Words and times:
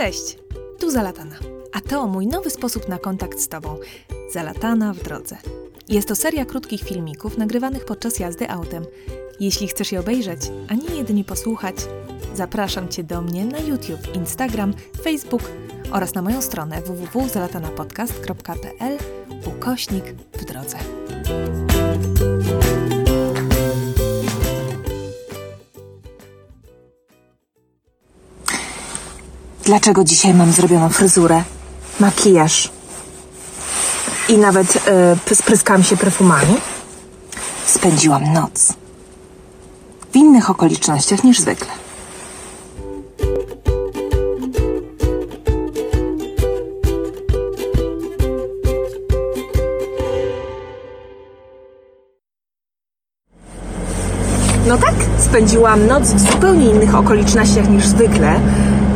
Cześć, 0.00 0.38
tu 0.78 0.90
Zalatana, 0.90 1.36
a 1.72 1.80
to 1.80 2.06
mój 2.06 2.26
nowy 2.26 2.50
sposób 2.50 2.88
na 2.88 2.98
kontakt 2.98 3.40
z 3.40 3.48
Tobą. 3.48 3.76
Zalatana 4.32 4.92
w 4.92 5.02
drodze. 5.02 5.36
Jest 5.88 6.08
to 6.08 6.16
seria 6.16 6.44
krótkich 6.44 6.82
filmików 6.82 7.38
nagrywanych 7.38 7.84
podczas 7.84 8.18
jazdy 8.18 8.50
autem. 8.50 8.84
Jeśli 9.40 9.68
chcesz 9.68 9.92
je 9.92 10.00
obejrzeć, 10.00 10.40
a 10.68 10.74
nie 10.74 10.96
jedynie 10.96 11.24
posłuchać, 11.24 11.76
zapraszam 12.34 12.88
Cię 12.88 13.04
do 13.04 13.22
mnie 13.22 13.44
na 13.44 13.58
YouTube, 13.58 14.14
Instagram, 14.14 14.74
Facebook 15.02 15.42
oraz 15.92 16.14
na 16.14 16.22
moją 16.22 16.42
stronę 16.42 16.82
www.zalatanapodcast.pl 16.82 18.98
ukośnik 19.46 20.04
w 20.32 20.44
drodze. 20.44 20.78
Dlaczego 29.70 30.04
dzisiaj 30.04 30.34
mam 30.34 30.52
zrobioną 30.52 30.88
fryzurę, 30.88 31.42
makijaż 32.00 32.70
i 34.28 34.38
nawet 34.38 34.74
yy, 35.28 35.34
spryskałam 35.34 35.82
się 35.82 35.96
perfumami? 35.96 36.56
Spędziłam 37.66 38.32
noc. 38.32 38.72
W 40.12 40.16
innych 40.16 40.50
okolicznościach 40.50 41.24
niż 41.24 41.40
zwykle. 41.40 41.68
No 54.66 54.78
tak, 54.78 54.94
spędziłam 55.18 55.86
noc 55.86 56.02
w 56.02 56.32
zupełnie 56.32 56.70
innych 56.70 56.94
okolicznościach 56.94 57.68
niż 57.68 57.86
zwykle, 57.86 58.40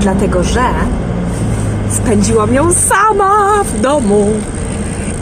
dlatego 0.05 0.43
że 0.43 0.65
spędziłam 1.91 2.55
ją 2.55 2.73
sama 2.73 3.65
w 3.65 3.81
domu. 3.81 4.31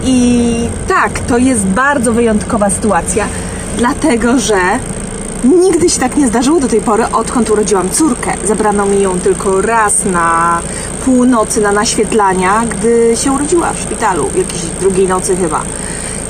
I 0.03 0.69
tak, 0.89 1.21
to 1.21 1.39
jest 1.39 1.67
bardzo 1.67 2.13
wyjątkowa 2.13 2.71
sytuacja, 2.71 3.27
dlatego 3.79 4.39
że 4.39 4.61
nigdy 5.45 5.91
się 5.91 6.01
tak 6.01 6.17
nie 6.17 6.29
zdarzyło 6.29 6.61
do 6.61 6.69
tej 6.69 6.81
pory, 6.81 7.05
odkąd 7.13 7.51
urodziłam 7.51 7.91
córkę. 7.91 8.33
Zabrano 8.45 8.87
mi 8.87 9.03
ją 9.03 9.21
tylko 9.21 9.61
raz 9.61 10.05
na 10.05 10.61
północy 11.05 11.61
na 11.61 11.73
naświetlania, 11.73 12.63
gdy 12.69 13.17
się 13.17 13.33
urodziła 13.33 13.73
w 13.73 13.81
szpitalu, 13.81 14.27
w 14.29 14.37
jakiejś 14.37 14.63
drugiej 14.81 15.09
nocy 15.09 15.37
chyba. 15.37 15.63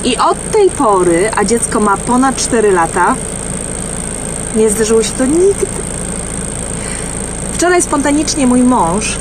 I 0.03 0.17
od 0.17 0.51
tej 0.51 0.69
pory, 0.69 1.31
a 1.35 1.43
dziecko 1.43 1.79
ma 1.79 1.97
ponad 1.97 2.35
4 2.35 2.71
lata, 2.71 3.15
nie 4.55 4.69
zdarzyło 4.69 5.03
się 5.03 5.11
to 5.11 5.25
nigdy. 5.25 5.92
Wczoraj 7.63 7.81
spontanicznie 7.81 8.47
mój 8.47 8.63
mąż 8.63 9.17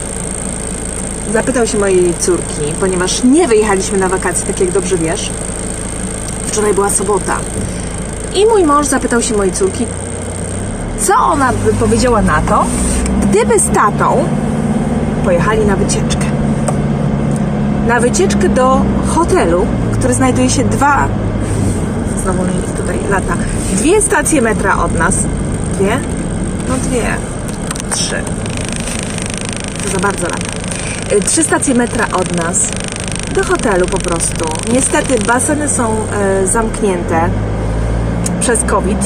zapytał 1.32 1.66
się 1.66 1.78
mojej 1.78 2.14
córki, 2.14 2.74
ponieważ 2.80 3.24
nie 3.24 3.48
wyjechaliśmy 3.48 3.98
na 3.98 4.08
wakacje, 4.08 4.46
tak 4.46 4.60
jak 4.60 4.70
dobrze 4.70 4.96
wiesz. 4.96 5.30
Wczoraj 6.46 6.74
była 6.74 6.90
sobota. 6.90 7.36
I 8.34 8.46
mój 8.46 8.64
mąż 8.64 8.86
zapytał 8.86 9.22
się 9.22 9.36
mojej 9.36 9.52
córki, 9.52 9.86
co 11.00 11.16
ona 11.16 11.52
by 11.52 11.72
powiedziała 11.72 12.22
na 12.22 12.40
to, 12.40 12.64
gdyby 13.22 13.58
z 13.58 13.70
tatą 13.70 14.24
pojechali 15.24 15.66
na 15.66 15.76
wycieczkę. 15.76 16.26
Na 17.86 18.00
wycieczkę 18.00 18.48
do 18.48 18.80
hotelu, 19.08 19.66
który 19.92 20.14
znajduje 20.14 20.50
się 20.50 20.64
dwa 20.64 21.08
znowu 22.22 22.42
tutaj 22.76 22.98
lata. 23.10 23.36
Dwie 23.72 24.02
stacje 24.02 24.42
metra 24.42 24.84
od 24.84 24.98
nas. 24.98 25.16
Dwie? 25.78 26.00
No 26.68 26.74
dwie. 26.76 27.31
Trzy. 27.92 28.22
To 29.82 29.88
za 29.88 29.98
bardzo 29.98 30.22
lata. 30.22 30.50
Y, 31.12 31.20
Trzy 31.20 31.42
stacje 31.42 31.74
metra 31.74 32.06
od 32.12 32.36
nas. 32.36 32.68
Do 33.34 33.44
hotelu 33.44 33.86
po 33.86 33.98
prostu. 33.98 34.44
Niestety 34.72 35.18
baseny 35.26 35.68
są 35.68 35.96
e, 36.12 36.46
zamknięte 36.46 37.28
przez 38.40 38.64
COVID. 38.64 38.98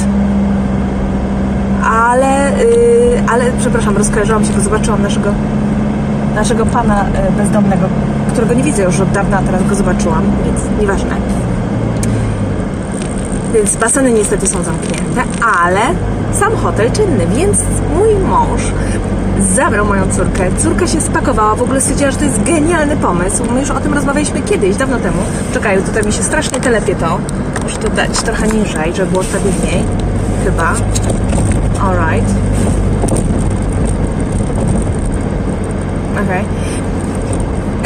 Ale, 1.85 2.61
y, 2.61 3.23
ale 3.29 3.53
przepraszam, 3.61 3.97
rozkojarzyłam 3.97 4.45
się, 4.45 4.53
bo 4.53 4.61
zobaczyłam 4.61 5.03
naszego, 5.03 5.35
naszego 6.35 6.67
pana 6.67 7.07
bezdomnego, 7.37 7.89
którego 8.33 8.55
nie 8.55 8.63
widzę 8.63 8.83
już 8.83 9.01
od 9.01 9.13
dawna, 9.13 9.39
a 9.39 9.43
teraz 9.43 9.69
go 9.69 9.75
zobaczyłam, 9.75 10.23
więc 10.45 10.81
nieważne 10.81 11.17
więc 13.57 13.77
baseny 13.77 14.13
niestety 14.13 14.47
są 14.47 14.63
zamknięte, 14.63 15.23
ale 15.65 15.81
sam 16.33 16.57
hotel 16.57 16.93
czynny, 16.93 17.27
więc 17.37 17.59
mój 17.95 18.15
mąż 18.15 18.63
zabrał 19.55 19.87
moją 19.87 20.13
córkę. 20.13 20.51
Córka 20.59 20.87
się 20.87 21.01
spakowała, 21.01 21.55
w 21.55 21.63
ogóle 21.63 21.81
stwierdziła, 21.81 22.11
że 22.11 22.17
to 22.17 22.25
jest 22.25 22.43
genialny 22.43 22.97
pomysł. 22.97 23.45
My 23.55 23.61
już 23.61 23.71
o 23.71 23.81
tym 23.81 23.95
rozmawialiśmy 23.95 24.43
kiedyś, 24.43 24.77
dawno 24.77 24.99
temu. 24.99 25.19
Czekaj, 25.55 25.83
tutaj 25.83 26.03
mi 26.03 26.13
się 26.13 26.23
strasznie 26.23 26.61
telepie 26.61 26.95
to. 26.95 27.19
Muszę 27.63 27.79
to 27.79 27.89
dać 27.89 28.23
trochę 28.23 28.49
niżej, 28.49 28.95
żeby 28.95 29.11
było 29.11 29.23
stabilniej. 29.23 29.85
Chyba. 30.45 30.75
Alright. 31.81 32.35
Okej. 36.25 36.41
Okay 36.41 36.96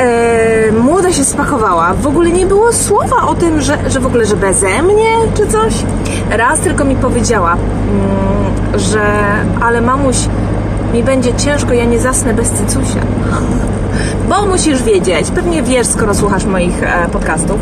e, 0.00 0.72
młoda 0.72 1.12
się 1.12 1.24
spakowała. 1.24 1.94
W 1.94 2.06
ogóle 2.06 2.30
nie 2.30 2.46
było 2.46 2.72
słowa 2.72 3.26
o 3.28 3.34
tym, 3.34 3.60
że, 3.60 3.78
że 3.90 4.00
w 4.00 4.06
ogóle, 4.06 4.26
że 4.26 4.36
beze 4.36 4.82
mnie 4.82 5.10
czy 5.34 5.46
coś. 5.46 5.74
Raz 6.30 6.60
tylko 6.60 6.84
mi 6.84 6.96
powiedziała, 6.96 7.52
mm, 7.52 8.80
że 8.80 9.00
ale 9.60 9.80
mamuś, 9.80 10.16
mi 10.94 11.02
będzie 11.02 11.34
ciężko, 11.34 11.72
ja 11.72 11.84
nie 11.84 11.98
zasnę 11.98 12.34
bez 12.34 12.50
cycusia. 12.50 13.00
Bo 14.28 14.46
musisz 14.46 14.82
wiedzieć, 14.82 15.30
pewnie 15.30 15.62
wiesz, 15.62 15.86
skoro 15.86 16.14
słuchasz 16.14 16.44
moich 16.44 16.82
e, 16.82 17.08
podcastów, 17.12 17.58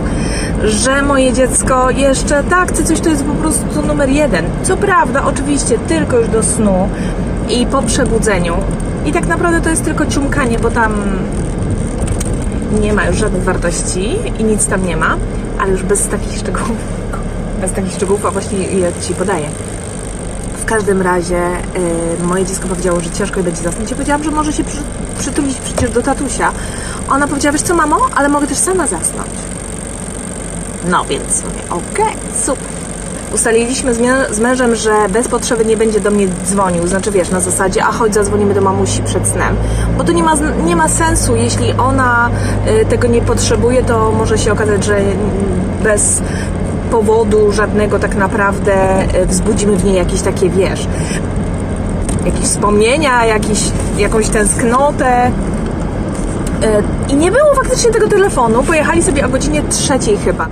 że 0.64 1.02
moje 1.02 1.32
dziecko 1.32 1.90
jeszcze, 1.90 2.44
tak, 2.44 2.72
cycuś 2.72 3.00
to 3.00 3.08
jest 3.08 3.24
po 3.24 3.34
prostu 3.34 3.82
numer 3.86 4.08
jeden. 4.08 4.44
Co 4.62 4.76
prawda, 4.76 5.24
oczywiście, 5.24 5.78
tylko 5.78 6.18
już 6.18 6.28
do 6.28 6.42
snu 6.42 6.88
i 7.48 7.66
po 7.66 7.82
przebudzeniu. 7.82 8.54
I 9.06 9.12
tak 9.12 9.26
naprawdę 9.26 9.60
to 9.60 9.70
jest 9.70 9.84
tylko 9.84 10.06
ciumkanie, 10.06 10.58
bo 10.58 10.70
tam 10.70 10.92
nie 12.72 12.92
ma 12.92 13.06
już 13.06 13.16
żadnych 13.16 13.42
wartości 13.42 14.18
i 14.38 14.44
nic 14.44 14.66
tam 14.66 14.86
nie 14.86 14.96
ma, 14.96 15.16
ale 15.58 15.70
już 15.70 15.82
bez 15.82 16.08
takich 16.08 16.38
szczegółów, 16.38 16.76
bez 17.60 17.72
takich 17.72 17.92
szczegółów, 17.92 18.26
a 18.26 18.30
właśnie 18.30 18.58
je 18.58 18.92
Ci 19.02 19.14
podaję. 19.14 19.48
W 20.62 20.64
każdym 20.64 21.02
razie 21.02 21.42
yy, 22.18 22.26
moje 22.26 22.46
dziecko 22.46 22.68
powiedziało, 22.68 23.00
że 23.00 23.10
ciężko 23.10 23.42
będzie 23.42 23.62
zasnąć. 23.62 23.90
Ja 23.90 23.96
powiedziałam, 23.96 24.24
że 24.24 24.30
może 24.30 24.52
się 24.52 24.64
przy, 24.64 24.78
przytulić 25.18 25.58
przecież 25.58 25.90
do 25.90 26.02
tatusia. 26.02 26.52
Ona 27.10 27.28
powiedziała, 27.28 27.52
wiesz 27.52 27.62
co 27.62 27.74
mamo, 27.74 27.96
ale 28.16 28.28
mogę 28.28 28.46
też 28.46 28.58
sama 28.58 28.86
zasnąć. 28.86 29.30
No 30.90 31.04
więc 31.04 31.44
mówię, 31.44 31.62
okej, 31.70 32.04
okay, 32.04 32.44
super 32.44 32.77
ustaliliśmy 33.34 33.94
z 34.30 34.40
mężem, 34.40 34.74
że 34.74 34.92
bez 35.08 35.28
potrzeby 35.28 35.64
nie 35.64 35.76
będzie 35.76 36.00
do 36.00 36.10
mnie 36.10 36.28
dzwonił, 36.46 36.86
znaczy 36.86 37.10
wiesz, 37.10 37.30
na 37.30 37.40
zasadzie, 37.40 37.84
a 37.84 37.92
chodź 37.92 38.14
zadzwonimy 38.14 38.54
do 38.54 38.60
mamusi 38.60 39.02
przed 39.02 39.28
snem, 39.28 39.56
bo 39.98 40.04
to 40.04 40.12
nie 40.12 40.22
ma, 40.22 40.34
nie 40.64 40.76
ma 40.76 40.88
sensu, 40.88 41.36
jeśli 41.36 41.72
ona 41.72 42.30
y, 42.82 42.86
tego 42.86 43.08
nie 43.08 43.22
potrzebuje, 43.22 43.82
to 43.82 44.12
może 44.12 44.38
się 44.38 44.52
okazać, 44.52 44.84
że 44.84 45.00
bez 45.82 46.22
powodu 46.90 47.52
żadnego 47.52 47.98
tak 47.98 48.16
naprawdę 48.16 49.02
y, 49.22 49.26
wzbudzimy 49.26 49.76
w 49.76 49.84
niej 49.84 49.94
jakieś 49.94 50.22
takie, 50.22 50.50
wiesz, 50.50 50.86
jakieś 52.24 52.44
wspomnienia, 52.44 53.24
jakieś, 53.24 53.60
jakąś 53.98 54.28
tęsknotę, 54.28 55.28
y, 55.28 57.12
i 57.12 57.16
nie 57.16 57.30
było 57.30 57.54
faktycznie 57.54 57.90
tego 57.90 58.08
telefonu. 58.08 58.62
Pojechali 58.62 59.02
sobie 59.02 59.26
o 59.26 59.28
godzinie 59.28 59.62
trzeciej 59.70 60.16
chyba. 60.16 60.46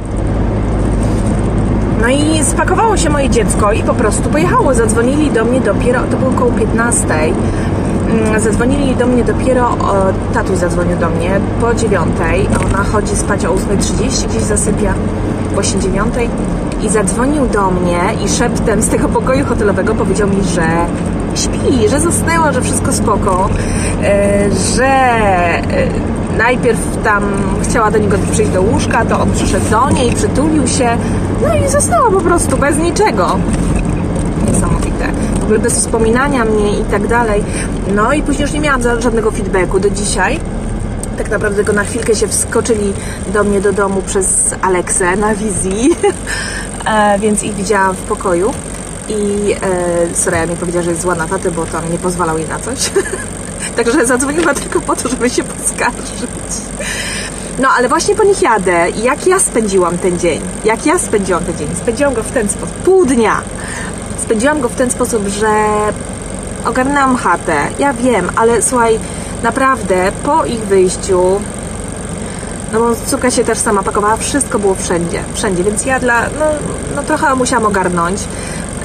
No 2.06 2.12
i 2.12 2.44
spakowało 2.44 2.96
się 2.96 3.10
moje 3.10 3.30
dziecko 3.30 3.72
i 3.72 3.82
po 3.82 3.94
prostu 3.94 4.30
pojechało. 4.30 4.74
Zadzwonili 4.74 5.30
do 5.30 5.44
mnie 5.44 5.60
dopiero, 5.60 6.00
to 6.10 6.16
było 6.16 6.30
około 6.30 6.52
15. 6.52 7.04
Mm, 8.10 8.40
zadzwonili 8.40 8.96
do 8.96 9.06
mnie 9.06 9.24
dopiero, 9.24 9.76
tatuś 10.34 10.56
zadzwonił 10.56 10.96
do 10.96 11.10
mnie 11.10 11.40
po 11.60 11.74
9. 11.74 12.08
Ona 12.66 12.84
chodzi 12.84 13.16
spać 13.16 13.44
o 13.44 13.54
8.30, 13.54 14.28
gdzieś 14.28 14.42
zasypia 14.42 14.94
po 15.54 15.62
9. 15.62 16.14
I 16.82 16.88
zadzwonił 16.88 17.46
do 17.46 17.70
mnie 17.70 18.00
i 18.24 18.28
szeptem 18.28 18.82
z 18.82 18.88
tego 18.88 19.08
pokoju 19.08 19.44
hotelowego 19.44 19.94
powiedział 19.94 20.28
mi, 20.28 20.44
że 20.44 20.66
śpi, 21.36 21.88
że 21.88 22.00
zasnęła, 22.00 22.52
że 22.52 22.62
wszystko 22.62 22.92
spoko, 22.92 23.48
e, 24.02 24.50
że 24.76 24.86
e, 24.86 25.62
najpierw 26.38 26.78
tam 27.04 27.22
chciała 27.62 27.90
do 27.90 27.98
niego 27.98 28.16
przyjść 28.32 28.52
do 28.52 28.62
łóżka, 28.62 29.04
to 29.04 29.20
on 29.20 29.32
przyszedł 29.32 29.70
do 29.70 29.90
niej, 29.90 30.12
przytulił 30.12 30.66
się, 30.66 30.88
no 31.42 31.66
i 31.66 31.68
została 31.68 32.10
po 32.10 32.20
prostu 32.20 32.56
bez 32.56 32.78
niczego. 32.78 33.38
Niesamowite. 34.52 35.08
W 35.40 35.42
ogóle 35.42 35.58
bez 35.58 35.74
wspominania 35.74 36.44
mnie 36.44 36.80
i 36.80 36.84
tak 36.84 37.06
dalej. 37.06 37.44
No 37.94 38.12
i 38.12 38.22
później 38.22 38.42
już 38.42 38.52
nie 38.52 38.60
miałam 38.60 38.82
żadnego 38.82 39.30
feedbacku 39.30 39.80
do 39.80 39.90
dzisiaj. 39.90 40.40
Tak 41.18 41.30
naprawdę 41.30 41.56
tylko 41.56 41.72
na 41.72 41.84
chwilkę 41.84 42.14
się 42.14 42.28
wskoczyli 42.28 42.92
do 43.32 43.44
mnie 43.44 43.60
do 43.60 43.72
domu 43.72 44.02
przez 44.02 44.54
Aleksę 44.62 45.16
na 45.16 45.34
wizji, 45.34 45.90
e, 46.86 47.18
więc 47.18 47.42
ich 47.42 47.54
widziałam 47.54 47.96
w 47.96 48.00
pokoju. 48.00 48.52
I 49.08 49.52
e, 49.52 50.14
Soraya 50.14 50.46
mi 50.46 50.56
powiedziała, 50.56 50.84
że 50.84 50.90
jest 50.90 51.02
zła 51.02 51.14
na 51.14 51.26
tatę, 51.26 51.50
bo 51.50 51.66
tam 51.66 51.92
nie 51.92 51.98
pozwalał 51.98 52.38
jej 52.38 52.48
na 52.48 52.58
coś. 52.58 52.90
Także 53.76 54.06
zadzwoniła 54.06 54.54
tylko 54.54 54.80
po 54.80 54.96
to, 54.96 55.08
żeby 55.08 55.30
się 55.30 55.44
poskarżyć. 55.44 56.28
No, 57.58 57.68
ale 57.68 57.88
właśnie 57.88 58.14
po 58.14 58.24
nich 58.24 58.42
jadę. 58.42 58.90
Jak 58.90 59.26
ja 59.26 59.38
spędziłam 59.38 59.98
ten 59.98 60.18
dzień? 60.18 60.40
Jak 60.64 60.86
ja 60.86 60.98
spędziłam 60.98 61.44
ten 61.44 61.56
dzień? 61.56 61.68
Spędziłam 61.82 62.14
go 62.14 62.22
w 62.22 62.32
ten 62.32 62.48
sposób. 62.48 62.74
Pół 62.74 63.06
dnia. 63.06 63.42
Spędziłam 64.18 64.60
go 64.60 64.68
w 64.68 64.74
ten 64.74 64.90
sposób, 64.90 65.28
że 65.28 65.64
ogarnęłam 66.64 67.16
chatę. 67.16 67.56
Ja 67.78 67.92
wiem, 67.92 68.30
ale 68.36 68.62
słuchaj, 68.62 68.98
naprawdę 69.42 70.12
po 70.22 70.44
ich 70.44 70.60
wyjściu 70.60 71.40
no 72.72 72.80
bo 72.80 72.96
córka 73.06 73.30
się 73.30 73.44
też 73.44 73.58
sama 73.58 73.82
pakowała, 73.82 74.16
wszystko 74.16 74.58
było 74.58 74.74
wszędzie, 74.74 75.22
wszędzie, 75.34 75.64
więc 75.64 75.86
ja 75.86 76.00
dla, 76.00 76.22
no, 76.22 76.44
no 76.96 77.02
trochę 77.02 77.34
musiałam 77.34 77.66
ogarnąć. 77.66 78.20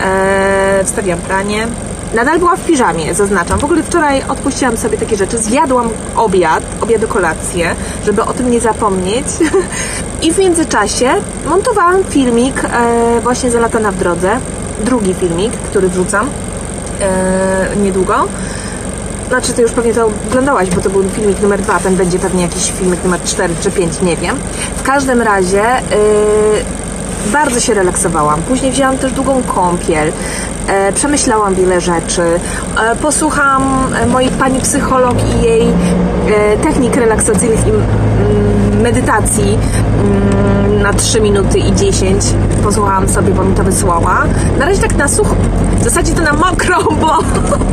Eee, 0.04 0.86
wstawiłam 0.86 1.20
pranie. 1.20 1.68
Nadal 2.14 2.40
była 2.40 2.56
w 2.56 2.66
piżamie, 2.66 3.14
zaznaczam. 3.14 3.60
W 3.60 3.64
ogóle 3.64 3.84
wczoraj 3.84 4.24
odpuściłam 4.30 4.78
sobie 4.78 4.98
takie 4.98 5.18
rzeczy. 5.18 5.38
Zjadłam 5.38 5.90
obiad, 6.16 6.64
obiad 6.82 7.06
kolację, 7.06 7.76
żeby 8.06 8.24
o 8.24 8.34
tym 8.34 8.52
nie 8.52 8.60
zapomnieć. 8.60 9.26
I 10.24 10.34
w 10.34 10.38
międzyczasie 10.38 11.10
montowałam 11.46 12.04
filmik 12.04 12.64
e, 12.64 13.22
właśnie 13.24 13.52
Zalatana 13.52 13.92
w 13.92 13.96
drodze. 13.96 14.40
Drugi 14.86 15.14
filmik, 15.14 15.54
który 15.54 15.90
wrzucam 15.90 16.30
e, 17.02 17.76
niedługo. 17.84 18.28
Znaczy, 19.28 19.54
ty 19.54 19.62
już 19.62 19.72
pewnie 19.72 19.94
to 19.94 20.10
oglądałaś, 20.30 20.70
bo 20.70 20.82
to 20.82 20.90
był 20.90 21.04
filmik 21.10 21.42
numer 21.42 21.62
dwa, 21.62 21.80
ten 21.80 21.96
będzie 21.96 22.20
pewnie 22.20 22.42
jakiś 22.42 22.72
filmik 22.72 23.04
numer 23.04 23.24
4 23.24 23.54
czy 23.62 23.72
5, 23.72 24.02
nie 24.02 24.18
wiem. 24.18 24.36
W 24.76 24.84
każdym 24.84 25.22
razie 25.22 25.58
yy, 25.62 25.98
bardzo 27.32 27.60
się 27.60 27.74
relaksowałam. 27.74 28.42
Później 28.42 28.72
wzięłam 28.72 28.98
też 28.98 29.12
długą 29.12 29.44
kąpiel, 29.44 30.12
e, 30.68 30.94
przemyślałam 30.94 31.56
wiele 31.56 31.82
rzeczy, 31.82 32.22
e, 32.22 32.96
posłucham 32.96 33.94
mojej 34.08 34.30
pani 34.32 34.60
psycholog 34.60 35.16
i 35.24 35.46
jej 35.46 35.68
e, 35.68 36.58
technik 36.58 36.96
relaksacyjnych 36.96 37.68
i 37.68 37.70
mm, 37.70 38.82
medytacji 38.82 39.58
mm, 40.04 40.51
na 40.82 40.94
3 40.94 41.22
minuty 41.22 41.60
i 41.60 41.76
10 41.76 42.24
posłuchałam 42.64 43.10
sobie, 43.10 43.34
bo 43.34 43.44
mi 43.44 43.56
to 43.56 43.64
wysłała. 43.64 44.24
Na 44.60 44.66
razie 44.66 44.82
tak 44.82 44.96
na 44.96 45.08
sucho, 45.08 45.36
w 45.80 45.84
zasadzie 45.84 46.14
to 46.14 46.22
na 46.22 46.34
mokro, 46.34 46.78
bo 47.02 47.18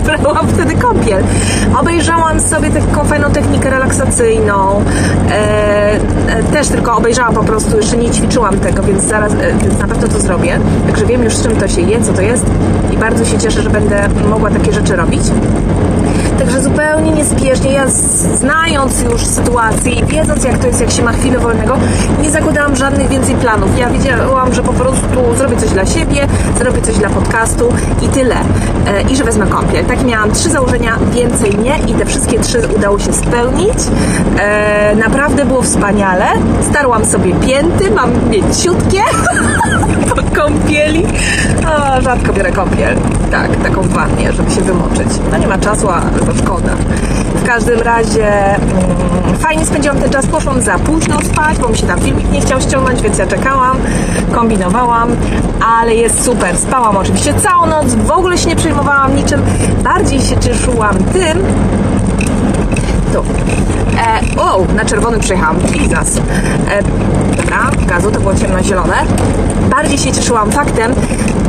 brałam 0.04 0.48
wtedy 0.48 0.74
kąpiel. 0.74 1.22
Obejrzałam 1.80 2.40
sobie 2.40 2.70
taką 2.70 3.04
fajną 3.04 3.30
technikę 3.30 3.70
relaksacyjną. 3.70 4.84
E, 5.30 6.00
e, 6.28 6.42
też 6.52 6.68
tylko 6.68 6.96
obejrzałam 6.96 7.34
po 7.34 7.44
prostu, 7.44 7.76
jeszcze 7.76 7.96
nie 7.96 8.10
ćwiczyłam 8.10 8.58
tego, 8.58 8.82
więc 8.82 9.02
zaraz, 9.02 9.32
e, 9.32 9.36
więc 9.62 9.78
na 9.78 9.88
pewno 9.88 10.08
to 10.08 10.20
zrobię. 10.20 10.60
Także 10.86 11.06
wiem 11.06 11.22
już 11.22 11.36
z 11.36 11.42
czym 11.42 11.56
to 11.56 11.68
się 11.68 11.80
je, 11.80 12.02
co 12.02 12.12
to 12.12 12.22
jest 12.22 12.46
i 12.92 12.96
bardzo 12.96 13.24
się 13.24 13.38
cieszę, 13.38 13.62
że 13.62 13.70
będę 13.70 14.08
mogła 14.30 14.50
takie 14.50 14.72
rzeczy 14.72 14.96
robić. 14.96 15.22
Także 16.38 16.62
zupełnie 16.62 17.10
niezbieżnie, 17.10 17.72
ja 17.72 17.86
znając 18.34 19.02
już 19.02 19.26
sytuację 19.26 19.92
i 19.92 20.04
wiedząc 20.04 20.44
jak 20.44 20.58
to 20.58 20.66
jest, 20.66 20.80
jak 20.80 20.90
się 20.90 21.02
ma 21.02 21.12
chwilę 21.12 21.38
wolnego, 21.38 21.76
nie 22.22 22.30
zakładałam 22.30 22.76
żadnych 22.76 22.97
więcej 23.06 23.34
planów. 23.34 23.78
Ja 23.78 23.90
wiedziałam, 23.90 24.54
że 24.54 24.62
po 24.62 24.72
prostu 24.72 25.34
zrobię 25.36 25.56
coś 25.56 25.70
dla 25.70 25.86
siebie, 25.86 26.26
zrobię 26.58 26.82
coś 26.82 26.96
dla 26.96 27.08
podcastu 27.10 27.72
i 28.02 28.08
tyle. 28.08 28.36
E, 28.86 29.02
I 29.02 29.16
że 29.16 29.24
wezmę 29.24 29.46
kąpiel. 29.46 29.84
Tak 29.84 30.04
miałam 30.04 30.32
trzy 30.32 30.50
założenia, 30.50 30.98
więcej 31.12 31.58
nie 31.58 31.78
i 31.86 31.94
te 31.94 32.04
wszystkie 32.04 32.38
trzy 32.40 32.68
udało 32.76 32.98
się 32.98 33.12
spełnić. 33.12 33.78
E, 34.38 34.96
naprawdę 34.96 35.44
było 35.44 35.62
wspaniale. 35.62 36.24
Starłam 36.70 37.04
sobie 37.04 37.34
pięty, 37.34 37.90
mam 37.90 38.10
mięciutkie 38.30 39.00
po 40.08 40.40
kąpieli. 40.40 41.06
O, 41.66 42.00
rzadko 42.00 42.32
biorę 42.32 42.52
kąpiel. 42.52 42.96
Tak, 43.30 43.56
taką 43.56 43.82
w 43.82 43.88
wannie, 43.88 44.32
żeby 44.32 44.50
się 44.50 44.60
wymoczyć. 44.60 45.08
No 45.30 45.38
nie 45.38 45.46
ma 45.46 45.58
czasu, 45.58 45.88
a 45.88 46.00
to 46.00 46.38
szkoda. 46.38 46.72
W 47.34 47.46
każdym 47.46 47.80
razie 47.80 48.54
mm, 48.54 49.07
fajnie 49.38 49.66
spędziłam 49.66 49.98
ten 49.98 50.10
czas. 50.10 50.26
Poszłam 50.26 50.62
za 50.62 50.78
późno 50.78 51.20
spać, 51.20 51.58
bo 51.58 51.68
mi 51.68 51.78
się 51.78 51.86
tam 51.86 52.00
filmik 52.00 52.30
nie 52.30 52.40
chciał 52.40 52.60
ściągnąć, 52.60 53.02
więc 53.02 53.18
ja 53.18 53.26
czekałam, 53.26 53.76
kombinowałam, 54.32 55.08
ale 55.78 55.94
jest 55.94 56.24
super. 56.24 56.56
Spałam 56.56 56.96
oczywiście 56.96 57.34
całą 57.34 57.66
noc, 57.66 57.94
w 57.94 58.10
ogóle 58.10 58.38
się 58.38 58.48
nie 58.48 58.56
przejmowałam 58.56 59.16
niczym. 59.16 59.42
Bardziej 59.84 60.20
się 60.20 60.36
cieszyłam 60.36 60.96
tym, 60.98 61.44
tu. 63.12 63.24
E, 63.98 64.40
o, 64.40 64.66
na 64.76 64.84
czerwonym 64.84 65.20
przejechałam. 65.20 65.56
Bizas. 65.58 66.16
E, 66.70 66.82
dobra, 67.36 67.70
gazu 67.86 68.10
to 68.10 68.20
było 68.20 68.34
ciemnozielone. 68.34 68.96
Bardziej 69.70 69.98
się 69.98 70.12
cieszyłam 70.12 70.50
faktem, 70.50 70.92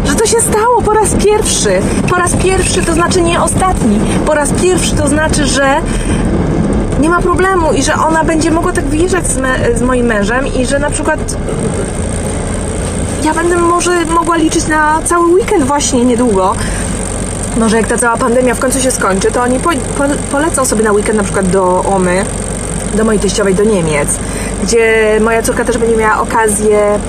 że 0.06 0.16
to 0.16 0.26
się 0.26 0.42
stało 0.42 0.82
po 0.82 0.94
raz 0.94 1.16
pierwszy. 1.16 1.70
Po 2.10 2.16
raz 2.16 2.36
pierwszy 2.36 2.82
to 2.84 2.94
znaczy 2.94 3.22
nie 3.22 3.42
ostatni. 3.42 4.00
Po 4.26 4.34
raz 4.34 4.52
pierwszy 4.52 4.96
to 4.96 5.08
znaczy, 5.08 5.46
że 5.46 5.82
nie 7.00 7.10
ma 7.10 7.22
problemu 7.22 7.74
i 7.74 7.84
że 7.84 7.94
ona 7.94 8.24
będzie 8.24 8.52
mogła 8.52 8.74
tak 8.74 8.86
wyjeżdżać 8.86 9.28
z, 9.28 9.38
me, 9.38 9.78
z 9.78 9.82
moim 9.82 10.06
mężem 10.06 10.48
i 10.48 10.66
że 10.66 10.80
na 10.80 10.90
przykład 10.90 11.20
ja 13.24 13.34
będę 13.34 13.58
może 13.58 14.06
mogła 14.06 14.38
liczyć 14.38 14.68
na 14.68 15.02
cały 15.06 15.34
weekend 15.34 15.64
właśnie 15.64 16.06
niedługo. 16.06 16.56
Może 17.58 17.78
jak 17.78 17.88
ta 17.88 17.98
cała 17.98 18.18
pandemia 18.18 18.56
w 18.56 18.60
końcu 18.60 18.82
się 18.82 18.92
skończy, 18.92 19.32
to 19.32 19.42
oni 19.42 19.60
po, 19.60 19.70
po, 19.70 20.04
polecą 20.32 20.66
sobie 20.66 20.84
na 20.84 20.92
weekend 20.92 21.18
na 21.18 21.24
przykład 21.24 21.48
do 21.48 21.84
Omy, 21.84 22.26
do 22.94 23.04
mojej 23.04 23.20
teściowej, 23.20 23.56
do 23.56 23.64
Niemiec, 23.64 24.10
gdzie 24.64 25.18
moja 25.22 25.42
córka 25.42 25.66
też 25.66 25.78
będzie 25.78 25.98
miała 25.98 26.22
okazję 26.22 27.00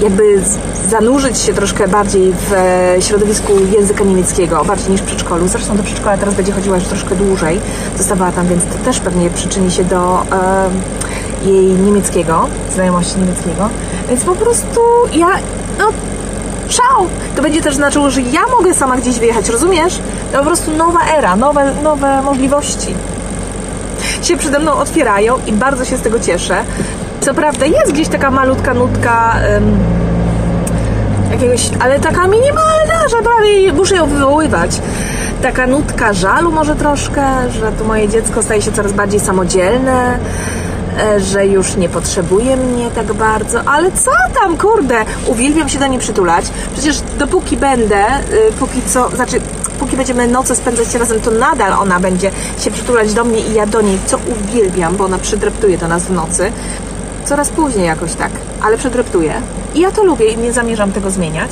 jakby 0.00 0.42
zanurzyć 0.88 1.38
się 1.38 1.54
troszkę 1.54 1.88
bardziej 1.88 2.32
w 2.32 2.52
e, 2.52 3.02
środowisku 3.02 3.52
języka 3.72 4.04
niemieckiego, 4.04 4.64
bardziej 4.64 4.90
niż 4.90 5.00
w 5.00 5.04
przedszkolu. 5.04 5.48
Zresztą 5.48 5.76
do 5.76 5.82
przedszkola 5.82 6.18
teraz 6.18 6.34
będzie 6.34 6.52
chodziła 6.52 6.76
już 6.76 6.86
troszkę 6.86 7.16
dłużej. 7.16 7.60
Zostawała 7.96 8.32
tam, 8.32 8.46
więc 8.46 8.64
to 8.64 8.84
też 8.84 9.00
pewnie 9.00 9.30
przyczyni 9.30 9.70
się 9.70 9.84
do 9.84 10.22
e, 10.22 10.70
jej 11.48 11.66
niemieckiego, 11.66 12.46
znajomości 12.74 13.18
niemieckiego. 13.18 13.68
Więc 14.08 14.24
po 14.24 14.34
prostu 14.34 14.80
ja, 15.12 15.28
no 15.78 15.88
szał! 16.68 17.06
To 17.36 17.42
będzie 17.42 17.62
też 17.62 17.74
znaczyło, 17.74 18.10
że 18.10 18.20
ja 18.20 18.40
mogę 18.58 18.74
sama 18.74 18.96
gdzieś 18.96 19.18
wyjechać, 19.18 19.48
rozumiesz? 19.48 20.00
To 20.32 20.38
po 20.38 20.44
prostu 20.44 20.76
nowa 20.76 21.00
era, 21.16 21.36
nowe, 21.36 21.74
nowe 21.82 22.22
możliwości 22.22 22.94
się 24.22 24.36
przede 24.36 24.58
mną 24.58 24.72
otwierają 24.72 25.38
i 25.46 25.52
bardzo 25.52 25.84
się 25.84 25.96
z 25.96 26.00
tego 26.00 26.20
cieszę. 26.20 26.64
Co 27.20 27.34
prawda 27.34 27.66
jest 27.66 27.92
gdzieś 27.92 28.08
taka 28.08 28.30
malutka 28.30 28.74
nutka 28.74 29.36
um, 29.54 29.78
jakiegoś, 31.30 31.70
ale 31.80 32.00
taka 32.00 32.26
minimalna, 32.26 33.08
że 33.10 33.16
prawie 33.22 33.72
muszę 33.72 33.96
ją 33.96 34.06
wywoływać. 34.06 34.80
Taka 35.42 35.66
nutka 35.66 36.12
żalu 36.12 36.52
może 36.52 36.76
troszkę, 36.76 37.50
że 37.50 37.72
to 37.72 37.84
moje 37.84 38.08
dziecko 38.08 38.42
staje 38.42 38.62
się 38.62 38.72
coraz 38.72 38.92
bardziej 38.92 39.20
samodzielne, 39.20 40.18
e, 40.98 41.20
że 41.20 41.46
już 41.46 41.76
nie 41.76 41.88
potrzebuje 41.88 42.56
mnie 42.56 42.90
tak 42.90 43.12
bardzo, 43.12 43.60
ale 43.64 43.92
co 43.92 44.10
tam, 44.40 44.56
kurde, 44.56 44.96
uwielbiam 45.26 45.68
się 45.68 45.78
do 45.78 45.86
niej 45.86 45.98
przytulać. 45.98 46.44
Przecież 46.72 47.00
dopóki 47.18 47.56
będę, 47.56 48.04
y, 48.48 48.52
póki 48.58 48.82
co, 48.82 49.08
znaczy 49.08 49.40
póki 49.78 49.96
będziemy 49.96 50.28
noce 50.28 50.56
spędzać 50.56 50.94
razem, 50.94 51.20
to 51.20 51.30
nadal 51.30 51.72
ona 51.72 52.00
będzie 52.00 52.30
się 52.58 52.70
przytulać 52.70 53.14
do 53.14 53.24
mnie 53.24 53.40
i 53.40 53.54
ja 53.54 53.66
do 53.66 53.80
niej, 53.80 53.98
co 54.06 54.18
uwielbiam, 54.18 54.96
bo 54.96 55.04
ona 55.04 55.18
przydreptuje 55.18 55.78
do 55.78 55.88
nas 55.88 56.02
w 56.02 56.10
nocy 56.10 56.52
coraz 57.24 57.48
później 57.48 57.86
jakoś 57.86 58.14
tak, 58.14 58.30
ale 58.62 58.78
przedreptuję. 58.78 59.34
I 59.74 59.80
ja 59.80 59.90
to 59.90 60.04
lubię 60.04 60.26
i 60.26 60.38
nie 60.38 60.52
zamierzam 60.52 60.92
tego 60.92 61.10
zmieniać. 61.10 61.50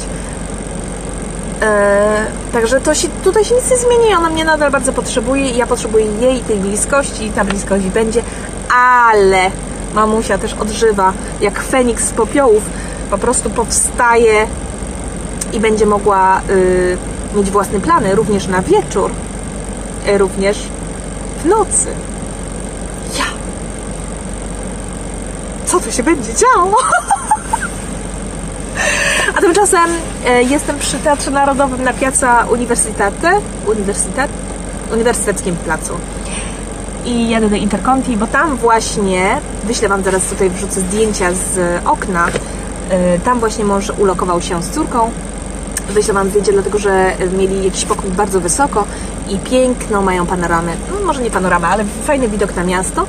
Eee, 1.63 2.27
także 2.53 2.81
to 2.81 2.95
się, 2.95 3.09
tutaj 3.25 3.45
się 3.45 3.55
nic 3.55 3.71
nie 3.71 3.77
zmieni, 3.77 4.15
ona 4.15 4.31
mnie 4.31 4.45
nadal 4.45 4.71
bardzo 4.71 4.93
potrzebuje 4.93 5.51
i 5.51 5.57
ja 5.57 5.67
potrzebuję 5.67 6.07
jej 6.21 6.41
tej 6.41 6.57
bliskości 6.57 7.27
i 7.27 7.31
ta 7.31 7.45
bliskość 7.45 7.85
będzie, 7.85 8.23
ale 8.71 9.51
mamusia 9.95 10.39
też 10.39 10.55
odżywa 10.55 11.13
jak 11.41 11.63
Feniks 11.63 12.05
z 12.05 12.11
popiołów, 12.11 12.63
po 13.11 13.19
prostu 13.19 13.51
powstaje 13.51 14.47
i 15.53 15.61
będzie 15.61 15.87
mogła 15.87 16.41
y, 16.51 16.99
mieć 17.37 17.51
własne 17.51 17.81
plany 17.81 18.15
również 18.15 18.47
na 18.47 18.63
wieczór, 18.63 19.11
y, 20.09 20.19
również 20.19 20.69
w 21.43 21.47
nocy. 21.47 21.87
Co 25.81 25.85
tu 25.85 25.93
się 25.93 26.03
będzie 26.03 26.35
działo? 26.35 26.77
A 29.37 29.41
tymczasem 29.41 29.91
e, 30.27 30.43
jestem 30.43 30.79
przy 30.79 30.99
Teatrze 30.99 31.31
Narodowym 31.31 31.83
na 31.83 31.93
Piazza 31.93 32.47
Universitate, 32.53 33.41
Universitet, 33.67 34.31
Uniwersyteckim 34.93 35.57
Placu. 35.57 35.93
I 37.05 37.29
jadę 37.29 37.49
do 37.49 37.57
Interconti, 37.57 38.17
bo 38.17 38.27
tam 38.27 38.57
właśnie, 38.57 39.41
wyślę 39.65 39.89
Wam 39.89 40.03
zaraz 40.03 40.25
tutaj, 40.25 40.51
wrzucę 40.51 40.81
zdjęcia 40.81 41.33
z 41.33 41.59
okna, 41.87 42.27
e, 42.91 43.19
tam 43.19 43.41
właśnie 43.41 43.65
mąż 43.65 43.91
ulokował 43.91 44.41
się 44.41 44.63
z 44.63 44.71
córką. 44.71 45.11
Wyślę 45.89 46.15
Wam 46.15 46.29
zdjęcie, 46.29 46.53
dlatego 46.53 46.79
że 46.79 47.13
mieli 47.39 47.65
jakiś 47.65 47.85
pokój 47.85 48.11
bardzo 48.11 48.41
wysoko 48.41 48.85
i 49.29 49.39
piękną 49.39 50.03
mają 50.03 50.27
panoramę. 50.27 50.73
No 50.91 51.07
może 51.07 51.23
nie 51.23 51.31
panoramę, 51.31 51.69
ale 51.69 51.85
fajny 51.85 52.29
widok 52.29 52.57
na 52.57 52.65
miasto. 52.65 53.07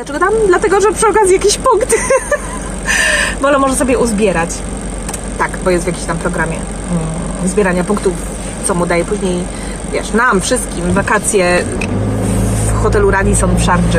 Dlaczego 0.00 0.18
tam? 0.18 0.34
Dlatego, 0.46 0.80
że 0.80 0.92
przy 0.92 1.08
okazji 1.08 1.32
jakiś 1.32 1.58
punkt 1.58 1.94
Wolę 3.42 3.58
może 3.58 3.74
sobie 3.74 3.98
uzbierać. 3.98 4.50
Tak, 5.38 5.50
bo 5.64 5.70
jest 5.70 5.84
w 5.84 5.86
jakimś 5.86 6.06
tam 6.06 6.18
programie 6.18 6.56
mm, 6.56 7.48
zbierania 7.48 7.84
punktów, 7.84 8.12
co 8.64 8.74
mu 8.74 8.86
daje 8.86 9.04
później 9.04 9.44
wiesz, 9.92 10.12
nam 10.12 10.40
wszystkim 10.40 10.92
wakacje 10.92 11.64
w 12.66 12.82
hotelu 12.82 13.10
Radisson 13.10 13.56
w 13.56 13.62
Szarczy 13.62 13.98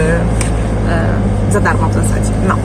e, 0.89 1.08
za 1.51 1.60
darmo 1.60 1.89
w 1.89 1.93
zasadzie. 1.93 2.31
No. 2.48 2.55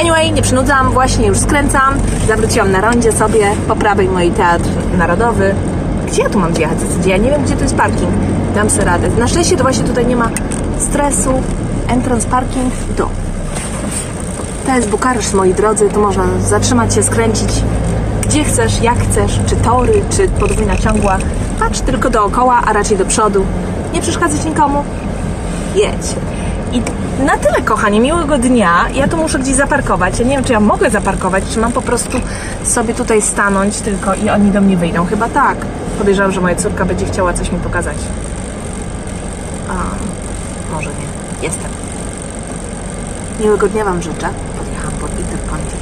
Anyway, 0.00 0.32
nie 0.32 0.42
przynudzam, 0.42 0.90
właśnie 0.90 1.26
już 1.26 1.38
skręcam. 1.38 1.94
Zawróciłam 2.28 2.72
na 2.72 2.80
rondzie 2.80 3.12
sobie, 3.12 3.50
po 3.68 3.76
prawej 3.76 4.08
mój 4.08 4.30
teatr 4.30 4.68
narodowy. 4.98 5.54
Gdzie 6.06 6.22
ja 6.22 6.28
tu 6.28 6.38
mam 6.38 6.52
wjechać? 6.52 6.78
Ja 7.06 7.16
nie 7.16 7.30
wiem, 7.30 7.44
gdzie 7.44 7.56
to 7.56 7.62
jest 7.62 7.76
parking. 7.76 8.10
Dam 8.54 8.70
sobie 8.70 8.84
radę. 8.84 9.08
Na 9.08 9.28
szczęście 9.28 9.56
to 9.56 9.62
właśnie 9.62 9.84
tutaj 9.84 10.06
nie 10.06 10.16
ma 10.16 10.30
stresu. 10.78 11.42
Entrance 11.88 12.28
parking, 12.28 12.72
tu. 12.96 13.08
To 14.66 14.76
jest 14.76 14.88
Bukareszt, 14.88 15.34
moi 15.34 15.54
drodzy. 15.54 15.88
Tu 15.88 16.00
można 16.00 16.24
zatrzymać 16.48 16.94
się, 16.94 17.02
skręcić 17.02 17.50
gdzie 18.26 18.44
chcesz, 18.44 18.82
jak 18.82 18.98
chcesz, 18.98 19.40
czy 19.46 19.56
tory, 19.56 20.02
czy 20.10 20.28
podwójna 20.28 20.76
ciągła. 20.76 21.18
Patrz 21.58 21.80
tylko 21.80 22.10
dookoła, 22.10 22.60
a 22.66 22.72
raczej 22.72 22.96
do 22.96 23.04
przodu. 23.04 23.46
Nie 23.92 24.00
przeszkadzać 24.00 24.44
nikomu. 24.44 24.84
Jedź. 25.74 26.16
I 26.72 26.82
na 27.24 27.36
tyle, 27.36 27.62
kochani, 27.62 28.00
miłego 28.00 28.38
dnia. 28.38 28.84
Ja 28.94 29.08
tu 29.08 29.16
muszę 29.16 29.38
gdzieś 29.38 29.54
zaparkować. 29.54 30.18
Ja 30.18 30.24
nie 30.24 30.34
wiem, 30.36 30.44
czy 30.44 30.52
ja 30.52 30.60
mogę 30.60 30.90
zaparkować, 30.90 31.44
czy 31.52 31.60
mam 31.60 31.72
po 31.72 31.82
prostu 31.82 32.18
sobie 32.64 32.94
tutaj 32.94 33.22
stanąć 33.22 33.80
tylko 33.80 34.14
i 34.14 34.30
oni 34.30 34.50
do 34.50 34.60
mnie 34.60 34.76
wyjdą. 34.76 35.06
Chyba 35.06 35.28
tak. 35.28 35.56
Podejrzewam, 35.98 36.32
że 36.32 36.40
moja 36.40 36.56
córka 36.56 36.84
będzie 36.84 37.06
chciała 37.06 37.32
coś 37.32 37.52
mi 37.52 37.58
pokazać. 37.58 37.96
Może 40.72 40.90
nie. 40.90 41.06
Jestem. 41.42 41.70
Miłego 43.40 43.68
dnia 43.68 43.84
Wam 43.84 44.02
życzę. 44.02 44.28
Podjechałam 44.58 44.92
pod 44.92 45.20
interkoncie. 45.20 45.76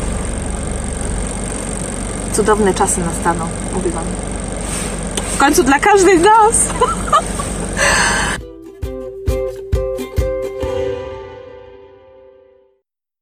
Cudowne 2.32 2.74
czasy 2.74 3.00
nastaną, 3.00 3.48
mówię 3.74 3.90
Wam. 3.90 4.04
W 5.34 5.36
końcu 5.36 5.64
dla 5.64 5.78
każdych 5.78 6.20
nas. 6.20 6.64